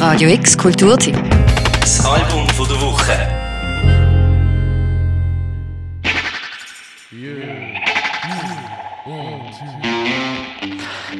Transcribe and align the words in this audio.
Radio 0.00 0.30
X 0.30 0.56
Kulturteam. 0.56 1.14
Das 1.78 2.02
Album 2.06 2.48
von 2.48 2.66
der 2.66 2.80
Woche. 2.80 3.12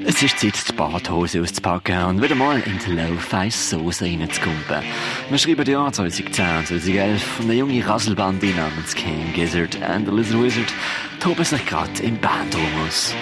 Es 0.06 0.22
ist 0.22 0.38
Zeit, 0.38 0.54
die 0.66 0.72
Badhose 0.72 1.42
auszupacken 1.42 2.04
und 2.04 2.22
wieder 2.22 2.34
mal 2.34 2.58
in 2.60 2.78
die 2.78 2.92
Low-Fi-Soße 2.92 4.06
reinzukumpen. 4.06 4.82
Wir 5.28 5.38
schreiben 5.38 5.64
die 5.66 5.72
Jahre 5.72 5.92
2010 5.92 6.32
2011 6.32 7.40
und 7.40 7.44
eine 7.44 7.54
junge 7.58 7.86
Rasselbande 7.86 8.46
namens 8.46 8.94
King 8.94 9.30
Gizzard 9.34 9.76
and 9.82 10.06
the 10.06 10.12
Lizard 10.14 10.42
Wizard 10.42 10.72
toben 11.20 11.44
sich 11.44 11.66
gerade 11.66 12.02
im 12.02 12.18
Bandraum 12.18 12.64
aus. 12.88 13.14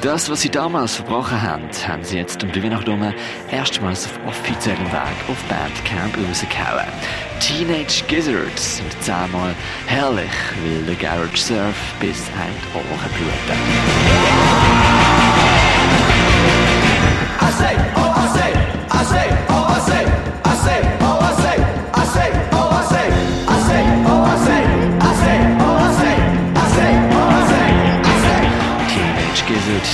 Das, 0.00 0.30
was 0.30 0.42
sie 0.42 0.48
damals 0.48 0.94
verbrochen 0.94 1.42
haben, 1.42 1.68
haben 1.86 2.04
sie 2.04 2.18
jetzt 2.18 2.44
um 2.44 2.52
die 2.52 2.62
Weihnachten 2.62 3.14
erstmals 3.50 4.06
auf 4.06 4.20
offiziellen 4.28 4.86
Weg 4.92 5.28
auf 5.28 5.42
Bandcamp 5.48 6.16
rausgehauen. 6.28 6.86
Teenage 7.40 8.04
Gizzards 8.06 8.76
sind 8.76 9.02
zehnmal 9.02 9.54
herrlich, 9.86 10.30
weil 10.62 10.84
der 10.84 10.94
Garage 10.94 11.36
Surf 11.36 11.94
bis 11.98 12.28
ein 12.38 12.54
Ohren 12.74 13.10
bluten. 13.16 14.67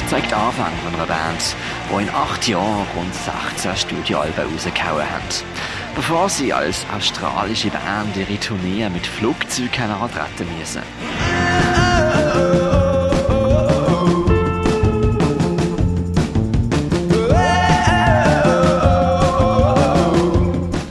Zeigt 0.08 0.30
den 0.30 0.38
Anfang 0.38 0.72
von 0.84 0.94
einer 0.94 1.06
Band, 1.06 1.56
die 1.90 2.02
in 2.02 2.08
acht 2.10 2.48
Jahren 2.48 2.86
rund 2.96 3.14
16 3.54 3.76
Studioalben 3.76 4.44
rausgehauen 4.52 5.02
haben. 5.02 5.22
Bevor 5.94 6.28
sie 6.28 6.52
als 6.52 6.84
australische 6.94 7.70
Band 7.70 8.16
ihre 8.16 8.38
Tournee 8.40 8.88
mit 8.88 9.06
Flugzeugen 9.06 9.90
antreten 9.90 10.48
müssen. 10.58 10.82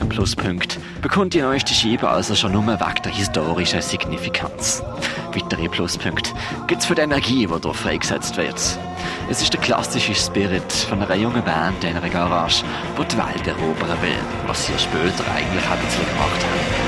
Ein 0.00 0.08
Pluspunkt 0.08 0.78
bekommt 1.02 1.34
die 1.34 1.42
neueste 1.42 1.74
Scheibe 1.74 2.08
also 2.08 2.34
schon 2.34 2.52
nur 2.52 2.66
wegen 2.66 3.02
der 3.04 3.12
historischen 3.12 3.82
Signifikanz. 3.82 4.82
Weitere 5.34 5.68
Pluspunkte 5.68 6.30
gibt 6.66 6.80
es 6.80 6.86
für 6.86 6.94
die 6.94 7.02
Energie, 7.02 7.46
die 7.46 7.60
hier 7.62 7.74
freigesetzt 7.74 8.36
wird. 8.36 8.78
Es 9.30 9.40
ist 9.40 9.52
der 9.54 9.60
klassische 9.60 10.14
Spirit 10.14 10.70
von 10.70 11.02
einer 11.02 11.14
jungen 11.14 11.42
Band 11.42 11.82
in 11.82 11.96
einer 11.96 12.10
Garage, 12.10 12.62
die 12.98 13.04
die 13.06 13.16
Welt 13.16 13.46
erobern 13.46 14.02
will, 14.02 14.18
was 14.46 14.66
sie 14.66 14.72
später 14.78 15.24
eigentlich 15.34 15.64
ein 15.64 15.78
bisschen 15.80 16.06
gemacht 16.06 16.44
haben. 16.44 16.84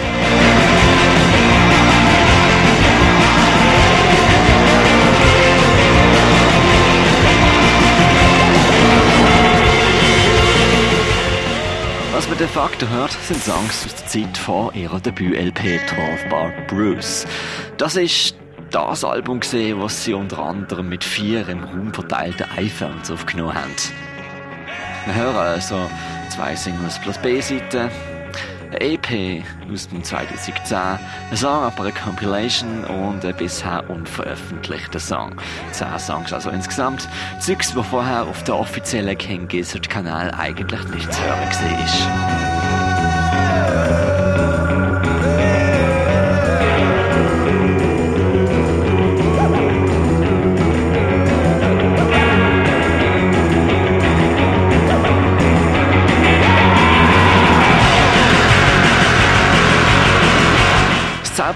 Was 12.13 12.29
man 12.29 12.39
de 12.39 12.47
facto 12.49 12.87
hört, 12.89 13.13
sind 13.13 13.43
Songs 13.43 13.87
aus 13.87 13.95
der 13.95 14.07
Zeit 14.07 14.39
vor 14.39 14.75
ihrer 14.75 15.01
Debüt-LP 15.01 15.81
12 15.89 16.29
Bar 16.29 16.53
Bruce. 16.67 17.27
Das 17.79 17.97
ist 17.97 18.37
das 18.71 19.05
Album 19.05 19.41
gesehen, 19.41 19.81
was 19.81 20.05
sie 20.05 20.15
unter 20.15 20.39
anderem 20.39 20.89
mit 20.89 21.05
vier 21.05 21.49
im 21.49 21.65
Raum 21.65 21.93
verteilten 21.93 22.47
iPhones 22.57 23.11
aufgenommen 23.11 23.55
haben. 23.55 23.73
Wir 25.07 25.15
hören 25.15 25.37
also 25.37 25.89
zwei 26.31 26.55
Singles 26.57 26.99
plus 26.99 27.17
B-Seite, 27.19 27.91
eine 28.67 28.81
EP 28.81 29.45
aus 29.73 29.89
dem 29.89 30.03
2010, 30.03 30.77
ein 30.77 30.99
Song 31.37 31.63
aber 31.65 31.85
eine 31.85 31.93
Compilation 31.93 32.85
und 32.85 33.25
ein 33.25 33.37
bisher 33.37 33.89
unveröffentlichter 33.89 34.99
Song. 34.99 35.37
Zehn 35.71 35.99
Songs 35.99 36.33
also 36.33 36.51
insgesamt. 36.51 37.09
Zeugs, 37.39 37.73
die 37.73 37.83
vorher 37.83 38.25
auf 38.25 38.43
der 38.45 38.57
offiziellen 38.57 39.17
King 39.17 39.47
Gizzard 39.47 39.89
Kanal 39.89 40.33
eigentlich 40.33 40.83
nicht 40.89 41.13
zu 41.13 41.23
hören 41.23 41.39
war. 44.11 44.16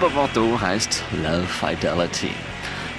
Zauberwort 0.01 0.31
hier 0.33 0.61
heisst 0.63 1.05
Love 1.23 1.47
Fidelity. 1.47 2.31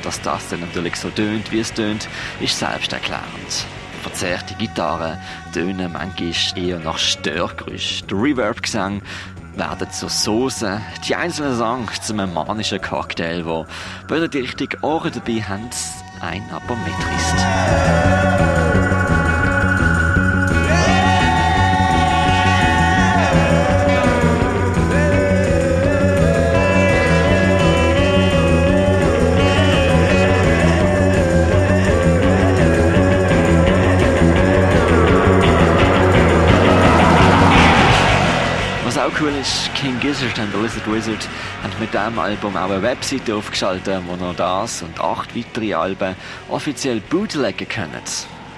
Dass 0.03 0.22
das 0.22 0.50
dann 0.50 0.59
natürlich 0.59 0.95
so 0.95 1.09
tönt, 1.09 1.51
wie 1.51 1.59
es 1.59 1.73
tönt, 1.73 2.07
ist 2.39 2.59
selbsterklärend. 2.59 3.66
Verzerrte 4.03 4.53
Gitarren 4.53 5.17
tönen 5.51 5.91
manchmal 5.91 6.34
eher 6.56 6.78
nach 6.79 7.00
Störgeräusch. 7.00 8.03
Der 8.03 8.17
Reverb-Gesang 8.17 9.01
werden 9.56 9.91
zur 9.91 10.09
Soße, 10.09 10.79
die 11.07 11.16
einzelnen 11.16 11.57
Songs 11.57 12.01
zu 12.01 12.13
einem 12.13 12.35
manischen 12.35 12.79
Cocktail, 12.81 13.45
wo, 13.45 13.66
ihr 14.22 14.28
die 14.28 14.40
richtigen 14.40 14.84
Ohren 14.84 15.11
dabei 15.11 15.41
habt, 15.41 15.75
ein 16.19 16.44
aber 16.51 16.75
mitrisst. 16.75 18.50
Cool 39.22 39.34
ist, 39.40 39.74
King 39.76 40.00
Gizzard 40.00 40.38
und 40.40 40.52
the 40.52 40.58
Lizard 40.58 40.92
Wizard 40.92 41.30
haben 41.62 41.74
mit 41.80 41.94
diesem 41.94 42.18
Album 42.18 42.58
auch 42.58 42.70
eine 42.70 42.82
Webseite 42.82 43.36
aufgeschaltet, 43.36 44.02
wo 44.08 44.16
noch 44.16 44.36
das 44.36 44.82
und 44.82 45.00
acht 45.00 45.36
weitere 45.36 45.74
Alben 45.76 46.16
offiziell 46.50 47.02
bootlegen 47.02 47.68
können. 47.68 48.02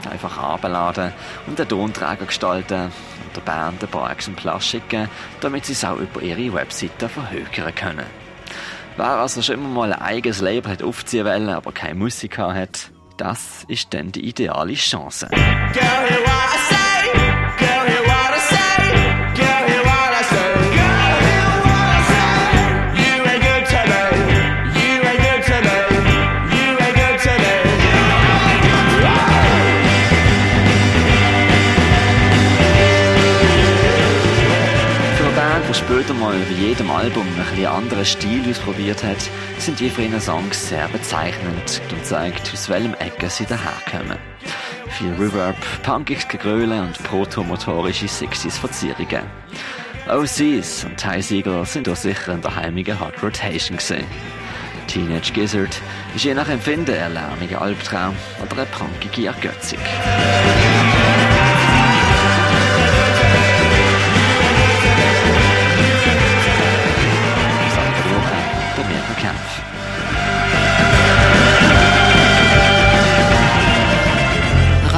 Einfach 0.10 0.38
abladen 0.38 1.12
und 1.48 1.60
einen 1.60 1.68
Tonträger 1.68 2.26
gestalten 2.26 2.84
und 2.84 3.36
der 3.36 3.42
Band 3.42 3.84
ein 3.84 3.90
paar 3.90 4.12
Exemplare 4.12 4.62
schicken, 4.62 5.10
damit 5.42 5.66
sie 5.66 5.74
es 5.74 5.84
auch 5.84 5.98
über 5.98 6.22
ihre 6.22 6.54
Webseite 6.54 7.10
verhökern 7.10 7.76
können. 7.76 8.06
Wer 8.96 9.06
also 9.06 9.42
schon 9.42 9.56
immer 9.56 9.70
mal 9.70 9.94
ein 9.94 10.02
eigenes 10.02 10.40
Label 10.40 10.72
hat 10.72 10.84
aufziehen 10.84 11.26
wollen, 11.26 11.50
aber 11.50 11.72
keine 11.72 11.96
Musik 11.96 12.38
hat, 12.38 12.92
das 13.18 13.66
ist 13.68 13.94
dann 13.94 14.12
die 14.12 14.28
ideale 14.28 14.76
Chance. 14.76 15.30
Girl, 15.74 16.83
Die 35.74 35.80
später 35.80 36.14
mal 36.14 36.36
bei 36.36 36.54
jedem 36.54 36.92
Album 36.92 37.26
einen 37.52 37.66
anderen 37.66 38.06
Stil 38.06 38.48
ausprobiert 38.48 39.04
hat, 39.04 39.18
sind 39.58 39.80
die 39.80 39.88
ihren 39.88 40.22
Songs 40.22 40.70
sehr 40.70 40.88
bezeichnend 40.88 41.82
und 41.92 42.06
zeigt, 42.06 42.54
aus 42.54 42.70
welchem 42.70 42.94
Ecke 42.94 43.28
sie 43.28 43.46
daherkommen. 43.46 44.20
Viel 44.90 45.14
Reverb, 45.14 45.56
punkiges 45.82 46.28
Gegröle 46.28 46.80
und 46.80 47.02
protomotorische 47.04 48.08
Sixties 48.08 48.56
Verzierungen. 48.56 49.24
OCs 50.08 50.84
und 50.84 50.98
Ty 50.98 51.24
Siegel 51.24 51.66
sind 51.66 51.90
auch 51.90 51.96
sicher 51.96 52.34
in 52.34 52.42
der 52.42 52.56
heimigen 52.56 53.00
Hot 53.00 53.24
Rotation 53.24 53.78
gesehen. 53.78 54.06
Teenage 54.86 55.34
Gizzard 55.34 55.82
ist 56.16 56.24
je 56.24 56.36
nach 56.36 56.50
Empfinden 56.50 56.94
ein 56.94 57.14
lärmiger 57.14 57.64
Albtraum 57.64 58.16
oder 58.44 58.62
eine 58.62 58.68
punkige 58.68 59.26
Ergötzung. 59.26 59.80